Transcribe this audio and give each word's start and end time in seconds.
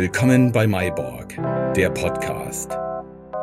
Willkommen 0.00 0.52
bei 0.52 0.64
Mayborg, 0.64 1.34
der 1.74 1.90
Podcast. 1.90 2.70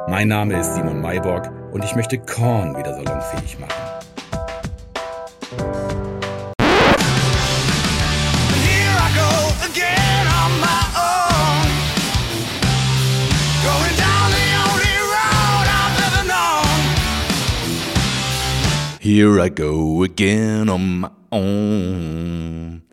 Mein 0.08 0.29
Name 0.29 0.58
ist 0.58 0.74
Simon 0.74 1.02
Mayborg 1.02 1.52
und 1.74 1.84
ich 1.84 1.94
möchte 1.97 2.18
Korn 2.18 2.78
wieder 2.78 2.94
salonfähig 2.94 3.60
machen. 3.60 3.74
Here 19.02 19.45
I 19.45 19.49
go 19.49 20.03
again 20.05 20.70
on 20.70 21.02
my 21.02 21.09
own. 21.31 22.84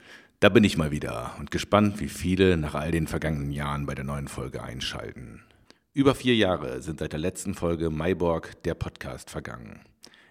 Da 0.42 0.48
bin 0.48 0.64
ich 0.64 0.76
mal 0.76 0.90
wieder 0.90 1.36
und 1.38 1.52
gespannt, 1.52 2.00
wie 2.00 2.08
viele 2.08 2.56
nach 2.56 2.74
all 2.74 2.90
den 2.90 3.06
vergangenen 3.06 3.52
Jahren 3.52 3.86
bei 3.86 3.94
der 3.94 4.04
neuen 4.04 4.26
Folge 4.26 4.60
einschalten. 4.60 5.44
Über 5.94 6.16
vier 6.16 6.34
Jahre 6.34 6.82
sind 6.82 6.98
seit 6.98 7.12
der 7.12 7.20
letzten 7.20 7.54
Folge 7.54 7.90
Mayborg, 7.90 8.60
der 8.64 8.74
Podcast, 8.74 9.30
vergangen. 9.30 9.82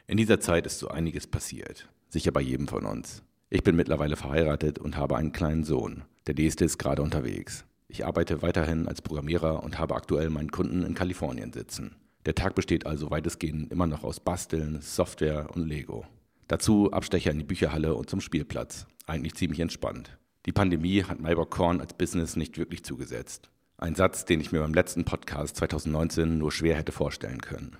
In 0.07 0.17
dieser 0.17 0.41
Zeit 0.41 0.65
ist 0.65 0.79
so 0.79 0.89
einiges 0.89 1.27
passiert. 1.27 1.87
Sicher 2.09 2.33
bei 2.33 2.41
jedem 2.41 2.67
von 2.67 2.85
uns. 2.85 3.23
Ich 3.49 3.63
bin 3.63 3.77
mittlerweile 3.77 4.17
verheiratet 4.17 4.79
und 4.79 4.97
habe 4.97 5.15
einen 5.15 5.31
kleinen 5.31 5.63
Sohn. 5.63 6.03
Der 6.27 6.35
nächste 6.35 6.65
ist 6.65 6.77
gerade 6.77 7.01
unterwegs. 7.01 7.63
Ich 7.87 8.05
arbeite 8.05 8.41
weiterhin 8.41 8.89
als 8.89 9.01
Programmierer 9.01 9.63
und 9.63 9.79
habe 9.79 9.95
aktuell 9.95 10.29
meinen 10.29 10.51
Kunden 10.51 10.83
in 10.83 10.93
Kalifornien 10.93 11.53
sitzen. 11.53 11.95
Der 12.25 12.35
Tag 12.35 12.55
besteht 12.55 12.85
also 12.85 13.11
weitestgehend 13.11 13.71
immer 13.71 13.87
noch 13.87 14.03
aus 14.03 14.19
Basteln, 14.19 14.81
Software 14.81 15.55
und 15.55 15.65
Lego. 15.65 16.05
Dazu 16.49 16.91
Abstecher 16.91 17.31
in 17.31 17.37
die 17.37 17.45
Bücherhalle 17.45 17.95
und 17.95 18.09
zum 18.09 18.19
Spielplatz. 18.19 18.87
Eigentlich 19.11 19.35
ziemlich 19.35 19.59
entspannt. 19.59 20.17
Die 20.45 20.53
Pandemie 20.53 21.03
hat 21.03 21.19
Mayborg 21.19 21.51
Korn 21.51 21.81
als 21.81 21.93
Business 21.95 22.37
nicht 22.37 22.57
wirklich 22.57 22.85
zugesetzt. 22.85 23.49
Ein 23.77 23.93
Satz, 23.93 24.23
den 24.23 24.39
ich 24.39 24.53
mir 24.53 24.61
beim 24.61 24.73
letzten 24.73 25.03
Podcast 25.03 25.57
2019 25.57 26.37
nur 26.37 26.49
schwer 26.49 26.77
hätte 26.77 26.93
vorstellen 26.93 27.41
können. 27.41 27.75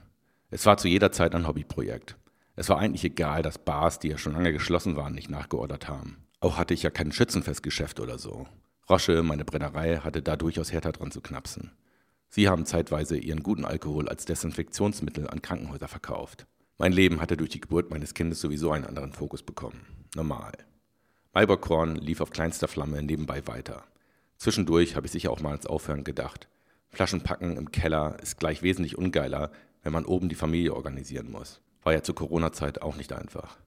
Es 0.50 0.66
war 0.66 0.76
zu 0.76 0.90
jeder 0.90 1.14
Zeit 1.14 1.34
ein 1.34 1.48
Hobbyprojekt. 1.48 2.18
Es 2.58 2.68
war 2.68 2.80
eigentlich 2.80 3.06
egal, 3.06 3.44
dass 3.44 3.60
Bars, 3.60 3.98
die 4.00 4.10
ja 4.10 4.18
schon 4.18 4.34
lange 4.34 4.52
geschlossen 4.52 4.98
waren, 4.98 5.16
nicht 5.16 5.30
nachgeordert 5.30 5.88
haben. 5.88 6.18
Auch 6.42 6.58
hatte 6.58 6.74
ich 6.74 6.84
ja 6.84 6.90
kein 6.90 7.14
Schützenfestgeschäft 7.14 8.02
oder 8.02 8.20
so. 8.20 8.46
Rosche, 8.90 9.24
meine 9.24 9.46
Brennerei, 9.46 10.00
hatte 10.00 10.22
da 10.22 10.36
durchaus 10.36 10.74
härter 10.74 10.92
dran 10.92 11.12
zu 11.12 11.22
knapsen. 11.22 11.72
Sie 12.28 12.50
haben 12.50 12.66
zeitweise 12.66 13.18
ihren 13.18 13.42
guten 13.42 13.64
Alkohol 13.64 14.10
als 14.10 14.26
Desinfektionsmittel 14.26 15.30
an 15.30 15.42
Krankenhäuser 15.42 15.88
verkauft. 15.88 16.46
Mein 16.78 16.92
Leben 16.92 17.22
hatte 17.22 17.38
durch 17.38 17.52
die 17.52 17.62
Geburt 17.62 17.90
meines 17.90 18.16
Kindes 18.16 18.42
sowieso 18.42 18.74
einen 18.74 18.86
anderen 18.86 19.14
Fokus 19.14 19.44
bekommen. 19.44 19.86
Normal. 20.14 20.52
Malberkorn 21.34 21.96
lief 21.96 22.20
auf 22.20 22.32
kleinster 22.32 22.68
Flamme 22.68 23.02
nebenbei 23.02 23.48
weiter. 23.48 23.86
Zwischendurch 24.38 24.96
habe 24.96 25.06
ich 25.06 25.14
sicher 25.14 25.32
auch 25.32 25.40
mal 25.40 25.52
ans 25.52 25.66
Aufhören 25.66 26.04
gedacht. 26.04 26.50
Flaschen 26.90 27.22
packen 27.22 27.56
im 27.56 27.72
Keller 27.72 28.18
ist 28.22 28.38
gleich 28.38 28.64
wesentlich 28.64 28.98
ungeiler, 28.98 29.52
wenn 29.82 29.94
man 29.94 30.06
oben 30.06 30.28
die 30.28 30.36
Familie 30.36 30.74
organisieren 30.74 31.32
muss. 31.32 31.62
War 31.84 31.94
ja 31.94 32.04
zur 32.04 32.16
Corona-Zeit 32.16 32.82
auch 32.82 32.98
nicht 32.98 33.14
einfach. 33.14 33.58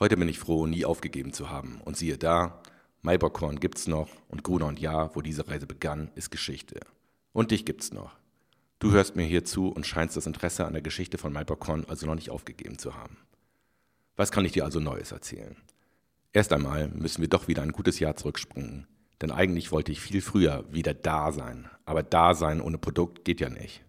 Heute 0.00 0.16
bin 0.16 0.28
ich 0.28 0.40
froh, 0.40 0.66
nie 0.66 0.84
aufgegeben 0.84 1.32
zu 1.32 1.48
haben. 1.48 1.80
Und 1.84 1.96
siehe 1.96 2.18
da, 2.18 2.60
Maiborkorn 3.02 3.60
gibt's 3.60 3.86
noch 3.86 4.10
und 4.28 4.42
Gruner 4.42 4.66
und 4.66 4.80
Ja, 4.80 5.14
wo 5.14 5.20
diese 5.20 5.46
Reise 5.46 5.66
begann, 5.66 6.10
ist 6.16 6.30
Geschichte. 6.30 6.80
Und 7.32 7.52
dich 7.52 7.64
gibt's 7.64 7.92
noch. 7.92 8.16
Du 8.80 8.90
hörst 8.90 9.14
mir 9.14 9.24
hier 9.24 9.44
zu 9.44 9.68
und 9.68 9.86
scheinst 9.86 10.16
das 10.16 10.26
Interesse 10.26 10.64
an 10.64 10.72
der 10.72 10.82
Geschichte 10.82 11.18
von 11.18 11.32
Maiborkorn 11.32 11.84
also 11.86 12.06
noch 12.06 12.14
nicht 12.16 12.30
aufgegeben 12.30 12.78
zu 12.78 12.96
haben. 12.96 13.16
Was 14.16 14.32
kann 14.32 14.44
ich 14.44 14.52
dir 14.52 14.64
also 14.64 14.80
Neues 14.80 15.12
erzählen? 15.12 15.56
Erst 16.32 16.52
einmal 16.52 16.88
müssen 16.88 17.22
wir 17.22 17.28
doch 17.28 17.48
wieder 17.48 17.62
ein 17.62 17.72
gutes 17.72 17.98
Jahr 17.98 18.16
zurückspringen. 18.16 18.86
Denn 19.20 19.32
eigentlich 19.32 19.72
wollte 19.72 19.92
ich 19.92 20.00
viel 20.00 20.20
früher 20.20 20.64
wieder 20.72 20.94
da 20.94 21.32
sein. 21.32 21.68
Aber 21.84 22.02
da 22.02 22.34
sein 22.34 22.60
ohne 22.60 22.78
Produkt 22.78 23.24
geht 23.24 23.40
ja 23.40 23.50
nicht. 23.50 23.82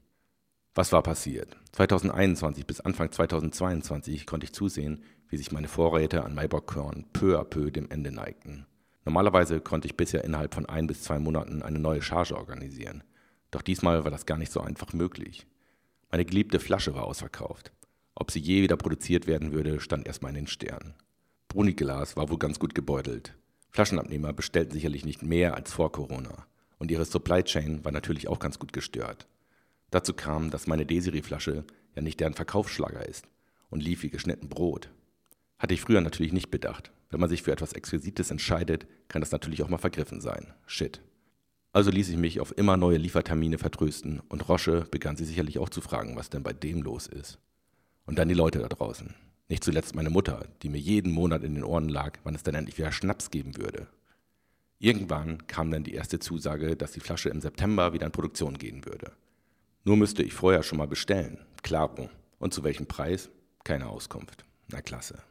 Was 0.74 0.92
war 0.92 1.04
passiert? 1.04 1.58
2021 1.74 2.66
bis 2.66 2.82
Anfang 2.82 3.12
2022 3.12 4.26
konnte 4.26 4.46
ich 4.46 4.54
zusehen, 4.54 5.04
wie 5.30 5.38
sich 5.38 5.52
meine 5.52 5.68
Vorräte 5.68 6.24
an 6.24 6.34
Maibockkörn 6.34 7.06
peu 7.14 7.40
à 7.40 7.44
peu 7.44 7.72
dem 7.72 7.90
Ende 7.90 8.12
neigten. 8.12 8.66
Normalerweise 9.06 9.62
konnte 9.62 9.88
ich 9.88 9.98
bisher 9.98 10.24
innerhalb 10.24 10.54
von 10.54 10.66
ein 10.66 10.88
bis 10.88 11.04
zwei 11.04 11.20
Monaten 11.20 11.62
eine 11.62 11.80
neue 11.80 12.02
Charge 12.02 12.36
organisieren. 12.36 13.04
Doch 13.52 13.62
diesmal 13.62 14.04
war 14.04 14.12
das 14.12 14.26
gar 14.26 14.38
nicht 14.38 14.52
so 14.52 14.62
einfach 14.62 14.94
möglich. 14.94 15.46
Meine 16.10 16.26
geliebte 16.26 16.60
Flasche 16.60 16.94
war 16.94 17.04
ausverkauft. 17.04 17.72
Ob 18.16 18.32
sie 18.32 18.40
je 18.40 18.62
wieder 18.62 18.78
produziert 18.78 19.28
werden 19.28 19.54
würde, 19.54 19.80
stand 19.80 20.08
erstmal 20.08 20.32
in 20.32 20.36
den 20.36 20.48
Sternen. 20.48 20.94
Bruniglas 21.52 22.16
war 22.16 22.30
wohl 22.30 22.38
ganz 22.38 22.60
gut 22.60 22.74
gebeutelt. 22.74 23.36
Flaschenabnehmer 23.72 24.32
bestellten 24.32 24.72
sicherlich 24.72 25.04
nicht 25.04 25.22
mehr 25.22 25.54
als 25.54 25.74
vor 25.74 25.92
Corona. 25.92 26.46
Und 26.80 26.92
ihre 26.92 27.04
Supply 27.04 27.44
Chain 27.44 27.84
war 27.84 27.92
natürlich 27.92 28.30
auch 28.30 28.40
ganz 28.40 28.58
gut 28.58 28.72
gestört. 28.72 29.28
Dazu 29.90 30.14
kam, 30.14 30.50
dass 30.50 30.66
meine 30.66 30.86
Desiree-Flasche 30.86 31.66
ja 31.94 32.02
nicht 32.02 32.22
deren 32.22 32.36
Verkaufsschlager 32.36 33.06
ist 33.06 33.28
und 33.70 33.84
lief 33.84 34.02
wie 34.02 34.10
geschnitten 34.10 34.48
Brot. 34.48 34.92
Hatte 35.60 35.74
ich 35.74 35.82
früher 35.82 36.00
natürlich 36.00 36.32
nicht 36.32 36.52
bedacht. 36.52 36.94
Wenn 37.10 37.20
man 37.20 37.28
sich 37.28 37.44
für 37.44 37.52
etwas 37.52 37.74
Exquisites 37.74 38.32
entscheidet, 38.32 38.88
kann 39.10 39.22
das 39.22 39.34
natürlich 39.34 39.62
auch 39.62 39.68
mal 39.68 39.78
vergriffen 39.78 40.22
sein. 40.22 40.54
Shit. 40.66 41.02
Also 41.74 41.92
ließ 41.92 42.08
ich 42.08 42.18
mich 42.18 42.40
auf 42.40 42.58
immer 42.58 42.78
neue 42.78 42.98
Liefertermine 42.98 43.58
vertrösten 43.58 44.22
und 44.30 44.48
Rosche 44.48 44.88
begann 44.90 45.18
sich 45.18 45.28
sicherlich 45.28 45.60
auch 45.60 45.70
zu 45.70 45.82
fragen, 45.82 46.16
was 46.16 46.30
denn 46.30 46.44
bei 46.44 46.54
dem 46.54 46.82
los 46.82 47.08
ist. 47.08 47.40
Und 48.06 48.18
dann 48.18 48.30
die 48.30 48.36
Leute 48.36 48.60
da 48.60 48.70
draußen. 48.70 49.14
Nicht 49.52 49.66
zuletzt 49.66 49.96
meine 49.96 50.10
Mutter, 50.10 50.46
die 50.62 50.70
mir 50.70 50.78
jeden 50.78 51.12
Monat 51.12 51.44
in 51.44 51.56
den 51.56 51.66
Ohren 51.66 51.90
lag, 51.90 52.18
wann 52.24 52.36
es 52.36 52.42
dann 52.42 52.56
endlich 52.56 52.78
wieder 52.78 52.94
Schnaps 52.94 53.32
geben 53.32 53.58
würde. 53.58 53.88
Irgendwann 54.80 55.46
kam 55.48 55.72
dann 55.72 55.84
die 55.84 55.94
erste 55.94 56.20
Zusage, 56.20 56.78
dass 56.78 56.94
die 56.94 57.02
Flasche 57.02 57.28
im 57.28 57.42
September 57.42 57.92
wieder 57.92 58.06
in 58.06 58.14
Produktion 58.14 58.58
gehen 58.58 58.86
würde. 58.86 59.12
Nur 59.84 59.98
müsste 59.98 60.24
ich 60.24 60.34
vorher 60.34 60.64
schon 60.64 60.78
mal 60.78 60.88
bestellen. 60.88 61.38
Klaro. 61.64 62.10
Und 62.40 62.54
zu 62.54 62.64
welchem 62.64 62.86
Preis? 62.86 63.30
Keine 63.66 63.88
Auskunft. 63.88 64.46
Na 64.70 64.80
klasse. 64.80 65.22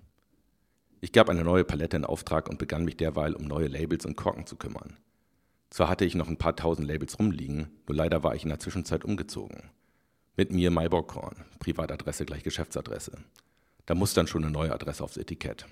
Ich 1.00 1.12
gab 1.12 1.30
eine 1.30 1.42
neue 1.42 1.64
Palette 1.64 1.96
in 1.96 2.04
Auftrag 2.04 2.50
und 2.50 2.58
begann 2.58 2.84
mich 2.84 2.98
derweil 2.98 3.32
um 3.32 3.46
neue 3.46 3.68
Labels 3.68 4.04
und 4.04 4.16
Korken 4.16 4.44
zu 4.44 4.56
kümmern. 4.56 4.98
Zwar 5.70 5.88
hatte 5.88 6.04
ich 6.04 6.14
noch 6.14 6.28
ein 6.28 6.36
paar 6.36 6.56
tausend 6.56 6.86
Labels 6.86 7.18
rumliegen, 7.18 7.70
nur 7.88 7.96
leider 7.96 8.22
war 8.22 8.34
ich 8.34 8.42
in 8.42 8.50
der 8.50 8.58
Zwischenzeit 8.58 9.02
umgezogen. 9.02 9.70
Mit 10.36 10.52
mir 10.52 10.70
Maiborgkorn, 10.70 11.46
Privatadresse 11.58 12.26
gleich 12.26 12.42
Geschäftsadresse. 12.42 13.12
Da 13.90 13.96
muss 13.96 14.14
dann 14.14 14.28
schon 14.28 14.44
eine 14.44 14.52
neue 14.52 14.72
Adresse 14.72 15.02
aufs 15.02 15.16
Etikett. 15.16 15.66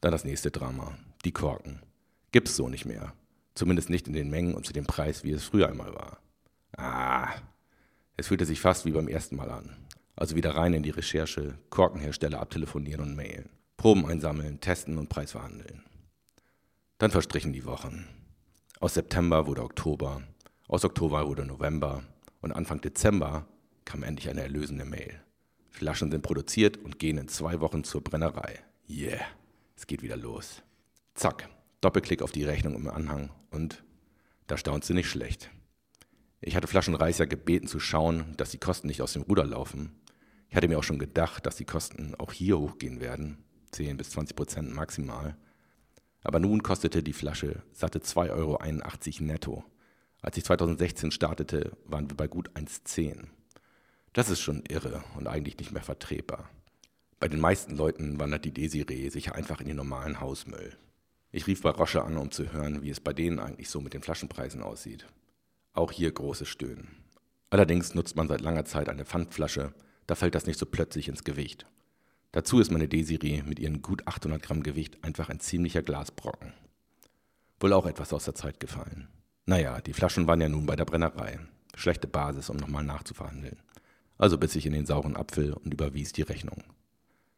Dann 0.00 0.12
das 0.12 0.24
nächste 0.24 0.52
Drama, 0.52 0.96
die 1.24 1.32
Korken. 1.32 1.82
Gibt's 2.30 2.54
so 2.54 2.68
nicht 2.68 2.84
mehr. 2.84 3.12
Zumindest 3.56 3.90
nicht 3.90 4.06
in 4.06 4.12
den 4.12 4.30
Mengen 4.30 4.54
und 4.54 4.64
zu 4.64 4.72
dem 4.72 4.86
Preis, 4.86 5.24
wie 5.24 5.32
es 5.32 5.42
früher 5.42 5.68
einmal 5.68 5.92
war. 5.92 6.18
Ah, 6.76 7.28
es 8.16 8.28
fühlte 8.28 8.46
sich 8.46 8.60
fast 8.60 8.84
wie 8.86 8.92
beim 8.92 9.08
ersten 9.08 9.34
Mal 9.34 9.50
an. 9.50 9.74
Also 10.14 10.36
wieder 10.36 10.54
rein 10.54 10.74
in 10.74 10.84
die 10.84 10.90
Recherche, 10.90 11.58
Korkenhersteller 11.70 12.38
abtelefonieren 12.38 13.00
und 13.00 13.16
mailen. 13.16 13.48
Proben 13.76 14.06
einsammeln, 14.06 14.60
testen 14.60 14.96
und 14.96 15.08
Preis 15.08 15.32
verhandeln. 15.32 15.82
Dann 16.98 17.10
verstrichen 17.10 17.52
die 17.52 17.64
Wochen. 17.64 18.06
Aus 18.78 18.94
September 18.94 19.48
wurde 19.48 19.64
Oktober, 19.64 20.22
aus 20.68 20.84
Oktober 20.84 21.26
wurde 21.26 21.44
November 21.44 22.04
und 22.42 22.52
Anfang 22.52 22.80
Dezember 22.80 23.44
kam 23.84 24.04
endlich 24.04 24.28
eine 24.30 24.42
erlösende 24.42 24.84
Mail. 24.84 25.20
Flaschen 25.70 26.10
sind 26.10 26.22
produziert 26.22 26.76
und 26.76 26.98
gehen 26.98 27.16
in 27.16 27.28
zwei 27.28 27.60
Wochen 27.60 27.84
zur 27.84 28.02
Brennerei. 28.02 28.58
Yeah, 28.88 29.20
es 29.76 29.86
geht 29.86 30.02
wieder 30.02 30.16
los. 30.16 30.62
Zack, 31.14 31.48
Doppelklick 31.80 32.22
auf 32.22 32.32
die 32.32 32.44
Rechnung 32.44 32.74
im 32.74 32.88
Anhang 32.88 33.30
und 33.50 33.82
da 34.46 34.58
staunt 34.58 34.84
sie 34.84 34.94
nicht 34.94 35.08
schlecht. 35.08 35.50
Ich 36.40 36.56
hatte 36.56 36.66
Flaschenreißer 36.66 37.26
gebeten 37.26 37.68
zu 37.68 37.80
schauen, 37.80 38.34
dass 38.36 38.50
die 38.50 38.58
Kosten 38.58 38.88
nicht 38.88 39.02
aus 39.02 39.12
dem 39.12 39.22
Ruder 39.22 39.44
laufen. 39.44 40.00
Ich 40.48 40.56
hatte 40.56 40.68
mir 40.68 40.78
auch 40.78 40.84
schon 40.84 40.98
gedacht, 40.98 41.46
dass 41.46 41.56
die 41.56 41.64
Kosten 41.64 42.14
auch 42.16 42.32
hier 42.32 42.58
hochgehen 42.58 43.00
werden, 43.00 43.44
10 43.70 43.96
bis 43.96 44.10
20 44.10 44.36
Prozent 44.36 44.74
maximal. 44.74 45.36
Aber 46.22 46.40
nun 46.40 46.62
kostete 46.62 47.02
die 47.02 47.12
Flasche 47.12 47.62
satte 47.72 48.00
2,81 48.00 48.30
Euro 48.30 48.58
netto. 49.24 49.64
Als 50.22 50.36
ich 50.36 50.44
2016 50.44 51.12
startete, 51.12 51.76
waren 51.84 52.10
wir 52.10 52.16
bei 52.16 52.26
gut 52.26 52.50
1,10. 52.50 53.28
Das 54.12 54.28
ist 54.28 54.40
schon 54.40 54.64
irre 54.68 55.04
und 55.16 55.28
eigentlich 55.28 55.58
nicht 55.58 55.72
mehr 55.72 55.82
vertretbar. 55.82 56.50
Bei 57.20 57.28
den 57.28 57.38
meisten 57.38 57.76
Leuten 57.76 58.18
wandert 58.18 58.44
die 58.44 58.52
Desiree 58.52 59.08
sicher 59.08 59.34
einfach 59.34 59.60
in 59.60 59.68
den 59.68 59.76
normalen 59.76 60.20
Hausmüll. 60.20 60.76
Ich 61.30 61.46
rief 61.46 61.62
bei 61.62 61.70
Rosche 61.70 62.02
an, 62.02 62.16
um 62.16 62.30
zu 62.32 62.52
hören, 62.52 62.82
wie 62.82 62.90
es 62.90 62.98
bei 62.98 63.12
denen 63.12 63.38
eigentlich 63.38 63.70
so 63.70 63.80
mit 63.80 63.94
den 63.94 64.02
Flaschenpreisen 64.02 64.62
aussieht. 64.62 65.06
Auch 65.74 65.92
hier 65.92 66.10
großes 66.10 66.48
Stöhnen. 66.48 66.88
Allerdings 67.50 67.94
nutzt 67.94 68.16
man 68.16 68.26
seit 68.26 68.40
langer 68.40 68.64
Zeit 68.64 68.88
eine 68.88 69.04
Pfandflasche, 69.04 69.72
da 70.08 70.16
fällt 70.16 70.34
das 70.34 70.46
nicht 70.46 70.58
so 70.58 70.66
plötzlich 70.66 71.06
ins 71.06 71.22
Gewicht. 71.22 71.66
Dazu 72.32 72.58
ist 72.58 72.72
meine 72.72 72.88
Desiree 72.88 73.42
mit 73.42 73.60
ihren 73.60 73.80
gut 73.80 74.08
800 74.08 74.42
Gramm 74.42 74.64
Gewicht 74.64 75.04
einfach 75.04 75.28
ein 75.28 75.38
ziemlicher 75.38 75.82
Glasbrocken. 75.82 76.52
Wohl 77.60 77.72
auch 77.72 77.86
etwas 77.86 78.12
aus 78.12 78.24
der 78.24 78.34
Zeit 78.34 78.58
gefallen. 78.58 79.08
Naja, 79.46 79.80
die 79.80 79.92
Flaschen 79.92 80.26
waren 80.26 80.40
ja 80.40 80.48
nun 80.48 80.66
bei 80.66 80.74
der 80.74 80.84
Brennerei. 80.84 81.38
Schlechte 81.76 82.08
Basis, 82.08 82.50
um 82.50 82.56
nochmal 82.56 82.84
nachzuverhandeln. 82.84 83.58
Also 84.20 84.36
biss 84.36 84.54
ich 84.54 84.66
in 84.66 84.74
den 84.74 84.84
sauren 84.84 85.16
Apfel 85.16 85.54
und 85.54 85.72
überwies 85.72 86.12
die 86.12 86.20
Rechnung. 86.20 86.62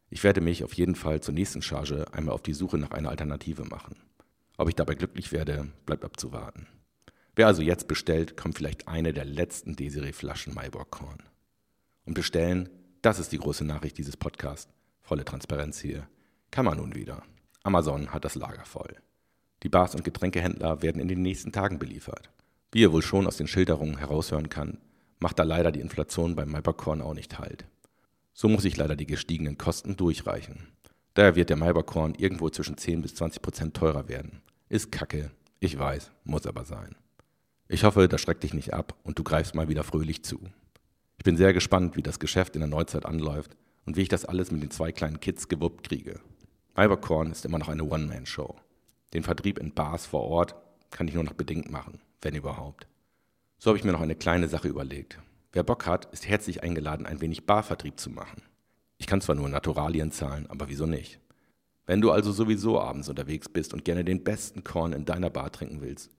Ich 0.09 0.25
werde 0.25 0.41
mich 0.41 0.65
auf 0.65 0.73
jeden 0.73 0.95
Fall 0.95 1.21
zur 1.21 1.33
nächsten 1.33 1.61
Charge 1.61 2.13
einmal 2.13 2.35
auf 2.35 2.43
die 2.43 2.53
Suche 2.53 2.77
nach 2.77 2.91
einer 2.91 3.07
Alternative 3.07 3.63
machen. 3.63 3.95
Ob 4.57 4.67
ich 4.67 4.75
dabei 4.75 4.93
glücklich 4.93 5.31
werde, 5.31 5.71
bleibt 5.85 6.03
abzuwarten. 6.03 6.67
Wer 7.37 7.47
also 7.47 7.61
jetzt 7.61 7.87
bestellt, 7.87 8.35
kommt 8.35 8.57
vielleicht 8.57 8.89
eine 8.89 9.13
der 9.13 9.23
letzten 9.23 9.77
Desiree-Flaschen 9.77 10.53
Maiborg-Korn. 10.53 11.23
Und 12.05 12.15
bestellen, 12.15 12.67
das 13.01 13.17
ist 13.17 13.31
die 13.31 13.39
große 13.39 13.63
Nachricht 13.63 13.97
dieses 13.97 14.17
Podcasts. 14.17 14.69
Volle 14.99 15.23
Transparenz 15.23 15.79
hier. 15.79 16.05
Kann 16.51 16.65
man 16.65 16.79
nun 16.79 16.95
wieder. 16.95 17.23
Amazon 17.63 18.09
hat 18.09 18.25
das 18.25 18.35
Lager 18.35 18.65
voll. 18.65 18.97
Die 19.63 19.69
Bars 19.69 19.95
und 19.95 20.03
Getränkehändler 20.03 20.81
werden 20.81 21.01
in 21.01 21.07
den 21.07 21.21
nächsten 21.21 21.53
Tagen 21.53 21.79
beliefert. 21.79 22.29
Wie 22.73 22.81
ihr 22.81 22.91
wohl 22.91 23.03
schon 23.03 23.25
aus 23.25 23.37
den 23.37 23.47
Schilderungen 23.47 23.99
heraushören 23.99 24.49
kann, 24.49 24.79
macht 25.23 25.39
da 25.39 25.43
leider 25.43 25.71
die 25.71 25.79
Inflation 25.79 26.35
beim 26.35 26.51
Maibakorn 26.51 27.01
auch 27.01 27.13
nicht 27.13 27.39
halt. 27.39 27.65
So 28.33 28.49
muss 28.49 28.65
ich 28.65 28.75
leider 28.75 28.97
die 28.97 29.07
gestiegenen 29.07 29.57
Kosten 29.57 29.95
durchreichen. 29.95 30.67
Daher 31.13 31.35
wird 31.35 31.49
der 31.49 31.55
Maibakorn 31.55 32.13
irgendwo 32.15 32.49
zwischen 32.49 32.77
10 32.77 33.01
bis 33.01 33.15
20 33.15 33.41
Prozent 33.41 33.73
teurer 33.73 34.09
werden. 34.09 34.41
Ist 34.67 34.91
kacke, 34.91 35.31
ich 35.61 35.79
weiß, 35.79 36.11
muss 36.25 36.45
aber 36.45 36.65
sein. 36.65 36.95
Ich 37.69 37.85
hoffe, 37.85 38.09
das 38.09 38.19
schreckt 38.19 38.43
dich 38.43 38.53
nicht 38.53 38.73
ab 38.73 38.95
und 39.03 39.17
du 39.17 39.23
greifst 39.23 39.55
mal 39.55 39.69
wieder 39.69 39.85
fröhlich 39.85 40.25
zu. 40.25 40.41
Ich 41.17 41.23
bin 41.23 41.37
sehr 41.37 41.53
gespannt, 41.53 41.95
wie 41.95 42.03
das 42.03 42.19
Geschäft 42.19 42.55
in 42.55 42.59
der 42.59 42.67
Neuzeit 42.67 43.05
anläuft 43.05 43.55
und 43.85 43.95
wie 43.95 44.01
ich 44.01 44.09
das 44.09 44.25
alles 44.25 44.51
mit 44.51 44.61
den 44.61 44.71
zwei 44.71 44.91
kleinen 44.91 45.21
Kids 45.21 45.47
gewuppt 45.47 45.87
kriege. 45.87 46.19
Alberkorn 46.73 47.31
ist 47.31 47.45
immer 47.45 47.59
noch 47.59 47.69
eine 47.69 47.85
One-Man-Show. 47.85 48.55
Den 49.13 49.23
Vertrieb 49.23 49.57
in 49.57 49.73
Bars 49.73 50.05
vor 50.05 50.23
Ort 50.23 50.55
kann 50.91 51.07
ich 51.07 51.13
nur 51.13 51.23
noch 51.23 51.33
bedingt 51.33 51.71
machen, 51.71 52.01
wenn 52.21 52.35
überhaupt. 52.35 52.87
So 53.63 53.69
habe 53.69 53.77
ich 53.77 53.85
mir 53.85 53.93
noch 53.93 54.01
eine 54.01 54.17
kleine 54.17 54.49
Sache 54.49 54.67
überlegt. 54.67 55.19
Wer 55.53 55.63
Bock 55.63 55.85
hat, 55.85 56.11
ist 56.11 56.27
herzlich 56.27 56.63
eingeladen, 56.63 57.05
ein 57.05 57.21
wenig 57.21 57.45
Barvertrieb 57.45 57.97
zu 57.97 58.09
machen. 58.09 58.41
Ich 58.97 59.07
kann 59.07 59.21
zwar 59.21 59.35
nur 59.35 59.47
Naturalien 59.47 60.11
zahlen, 60.11 60.47
aber 60.49 60.67
wieso 60.67 60.85
nicht? 60.85 61.21
Wenn 61.85 62.01
du 62.01 62.11
also 62.11 62.33
sowieso 62.33 62.81
abends 62.81 63.07
unterwegs 63.07 63.47
bist 63.47 63.73
und 63.73 63.85
gerne 63.85 64.03
den 64.03 64.25
besten 64.25 64.65
Korn 64.65 64.91
in 64.91 65.05
deiner 65.05 65.29
Bar 65.29 65.49
trinken 65.49 65.79
willst, 65.79 66.11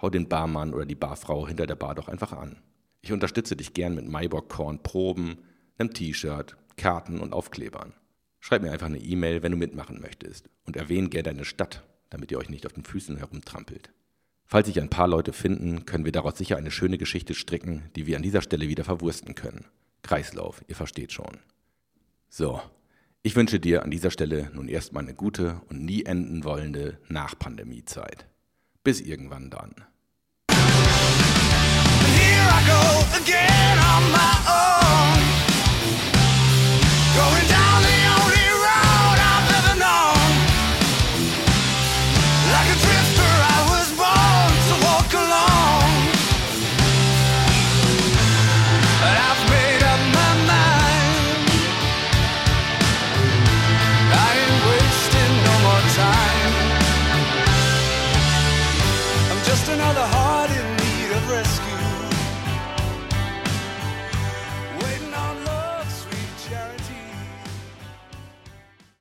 hau 0.00 0.10
den 0.10 0.28
Barmann 0.28 0.72
oder 0.72 0.86
die 0.86 0.94
Barfrau 0.94 1.48
hinter 1.48 1.66
der 1.66 1.74
Bar 1.74 1.96
doch 1.96 2.06
einfach 2.06 2.32
an. 2.34 2.62
Ich 3.00 3.10
unterstütze 3.10 3.56
dich 3.56 3.74
gern 3.74 3.96
mit 3.96 4.06
Maibock 4.06 4.48
Korn 4.48 4.80
Proben, 4.84 5.38
einem 5.78 5.92
T-Shirt, 5.92 6.56
Karten 6.76 7.18
und 7.18 7.32
Aufklebern. 7.32 7.94
Schreib 8.38 8.62
mir 8.62 8.70
einfach 8.70 8.86
eine 8.86 9.00
E-Mail, 9.00 9.42
wenn 9.42 9.50
du 9.50 9.58
mitmachen 9.58 10.00
möchtest 10.00 10.48
und 10.66 10.76
erwähne 10.76 11.08
gerne 11.08 11.24
deine 11.24 11.44
Stadt, 11.46 11.82
damit 12.10 12.30
ihr 12.30 12.38
euch 12.38 12.48
nicht 12.48 12.64
auf 12.64 12.74
den 12.74 12.84
Füßen 12.84 13.16
herumtrampelt. 13.16 13.92
Falls 14.52 14.66
sich 14.66 14.78
ein 14.78 14.90
paar 14.90 15.08
Leute 15.08 15.32
finden, 15.32 15.86
können 15.86 16.04
wir 16.04 16.12
daraus 16.12 16.36
sicher 16.36 16.58
eine 16.58 16.70
schöne 16.70 16.98
Geschichte 16.98 17.32
stricken, 17.32 17.84
die 17.96 18.06
wir 18.06 18.18
an 18.18 18.22
dieser 18.22 18.42
Stelle 18.42 18.68
wieder 18.68 18.84
verwursten 18.84 19.34
können. 19.34 19.64
Kreislauf, 20.02 20.62
ihr 20.68 20.76
versteht 20.76 21.10
schon. 21.10 21.38
So, 22.28 22.60
ich 23.22 23.34
wünsche 23.34 23.60
dir 23.60 23.82
an 23.82 23.90
dieser 23.90 24.10
Stelle 24.10 24.50
nun 24.52 24.68
erstmal 24.68 25.04
eine 25.04 25.14
gute 25.14 25.62
und 25.70 25.82
nie 25.82 26.04
enden 26.04 26.44
wollende 26.44 26.98
Nachpandemiezeit. 27.08 28.26
Bis 28.84 29.00
irgendwann 29.00 29.48
dann. 29.48 29.74
Here 30.50 30.58
I 32.50 32.66
go 32.66 33.16
again 33.16 33.71